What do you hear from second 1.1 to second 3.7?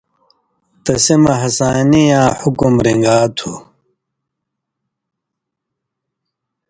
مہ ہسانی یاں حُکمہ رِن٘گا تھُو۔